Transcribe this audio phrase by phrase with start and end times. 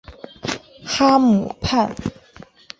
[0.83, 1.95] 哈姆畔。